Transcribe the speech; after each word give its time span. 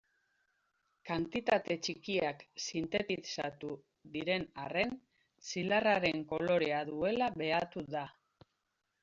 Kantitate 1.09 1.75
txikiak 1.87 2.41
sintetizatu 2.67 3.75
diren 4.17 4.49
arren, 4.65 4.97
zilarraren 5.51 6.25
kolorea 6.33 6.83
duela 6.91 7.31
behatu 7.45 7.87
da. 7.99 8.05